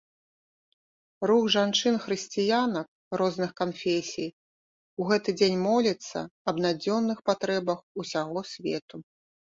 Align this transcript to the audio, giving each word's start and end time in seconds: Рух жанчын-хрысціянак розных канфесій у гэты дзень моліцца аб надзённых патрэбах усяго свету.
Рух 1.31 1.43
жанчын-хрысціянак 1.55 2.87
розных 3.23 3.51
канфесій 3.61 4.29
у 5.03 5.07
гэты 5.11 5.37
дзень 5.43 5.59
моліцца 5.69 6.17
аб 6.53 6.63
надзённых 6.67 7.19
патрэбах 7.29 7.79
усяго 8.07 8.39
свету. 8.55 8.95